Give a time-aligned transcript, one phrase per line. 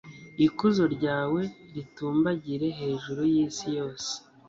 [0.45, 1.41] ikuzo ryawe
[1.73, 4.11] ritumbagire hejuru y'isi yose